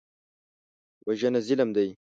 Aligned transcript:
وژنه 1.07 1.39
ظلم 1.47 1.69
دی 1.75 1.87